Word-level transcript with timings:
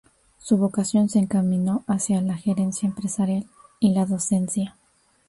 Su 0.39 0.57
vocación 0.57 1.09
se 1.09 1.19
encaminó 1.19 1.83
hacia 1.85 2.21
la 2.23 2.33
gerencia 2.35 2.87
empresarial 2.89 3.45
y 3.79 3.93
la 3.93 4.07
docencia. 4.07 4.75